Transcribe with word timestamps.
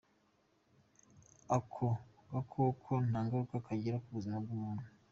Ako 1.57 1.87
gakoko 2.31 2.91
nta 3.07 3.19
ngaruka 3.25 3.55
kagira 3.67 3.97
ku 4.03 4.07
buzima 4.15 4.37
bw’umuntu. 4.43 4.85